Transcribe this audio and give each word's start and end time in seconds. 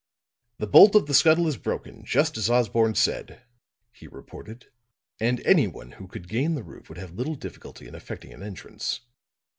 "The 0.57 0.65
bolt 0.65 0.95
of 0.95 1.05
the 1.05 1.13
scuttle 1.13 1.47
is 1.47 1.57
broken, 1.57 2.03
just 2.03 2.35
as 2.35 2.49
Osborne 2.49 2.95
said," 2.95 3.43
he 3.91 4.07
reported. 4.07 4.65
"And 5.19 5.45
anyone 5.45 5.91
who 5.91 6.07
could 6.07 6.27
gain 6.27 6.55
the 6.55 6.63
roof 6.63 6.89
would 6.89 6.97
have 6.97 7.13
little 7.13 7.35
difficulty 7.35 7.87
in 7.87 7.93
effecting 7.93 8.33
an 8.33 8.41
entrance." 8.41 9.01